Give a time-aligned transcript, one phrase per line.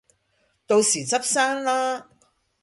[0.65, 2.09] 到時執生啦